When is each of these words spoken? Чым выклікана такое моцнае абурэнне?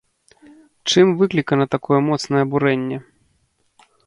Чым 0.93 1.07
выклікана 1.19 1.65
такое 1.75 1.99
моцнае 2.09 2.41
абурэнне? 2.47 2.97